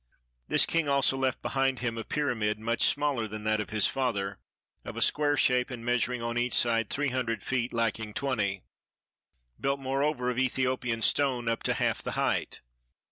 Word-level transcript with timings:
This 0.47 0.65
king 0.65 0.89
also 0.89 1.15
left 1.15 1.43
behind 1.43 1.77
him 1.77 1.95
a 1.95 2.03
pyramid, 2.03 2.57
much 2.57 2.81
smaller 2.81 3.27
than 3.27 3.43
that 3.43 3.59
of 3.59 3.69
his 3.69 3.85
father, 3.85 4.39
of 4.83 4.97
a 4.97 5.01
square 5.03 5.37
shape 5.37 5.69
and 5.69 5.85
measuring 5.85 6.23
on 6.23 6.39
each 6.39 6.55
side 6.55 6.89
three 6.89 7.09
hundred 7.09 7.43
feet 7.43 7.71
lacking 7.71 8.15
twenty, 8.15 8.63
built 9.59 9.79
moreover 9.79 10.31
of 10.31 10.39
Ethiopian 10.39 11.03
stone 11.03 11.47
up 11.47 11.61
to 11.61 11.75
half 11.75 12.01
the 12.01 12.13
height. 12.13 12.61